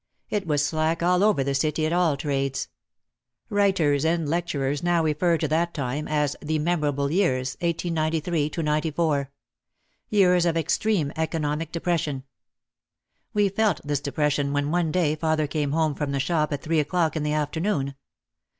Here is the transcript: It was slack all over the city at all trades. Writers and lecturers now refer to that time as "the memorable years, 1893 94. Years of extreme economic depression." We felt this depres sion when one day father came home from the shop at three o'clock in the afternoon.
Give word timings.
It 0.31 0.47
was 0.47 0.65
slack 0.65 1.03
all 1.03 1.23
over 1.23 1.43
the 1.43 1.53
city 1.53 1.85
at 1.85 1.93
all 1.93 2.17
trades. 2.17 2.69
Writers 3.51 4.03
and 4.03 4.27
lecturers 4.27 4.81
now 4.81 5.03
refer 5.03 5.37
to 5.37 5.47
that 5.49 5.75
time 5.75 6.07
as 6.07 6.35
"the 6.41 6.57
memorable 6.57 7.11
years, 7.11 7.53
1893 7.59 8.63
94. 8.65 9.29
Years 10.09 10.47
of 10.47 10.57
extreme 10.57 11.13
economic 11.15 11.71
depression." 11.71 12.23
We 13.35 13.47
felt 13.47 13.79
this 13.83 14.01
depres 14.01 14.31
sion 14.31 14.53
when 14.53 14.71
one 14.71 14.91
day 14.91 15.15
father 15.15 15.45
came 15.45 15.71
home 15.71 15.93
from 15.93 16.13
the 16.13 16.19
shop 16.19 16.51
at 16.51 16.63
three 16.63 16.79
o'clock 16.79 17.15
in 17.15 17.21
the 17.21 17.33
afternoon. 17.33 17.93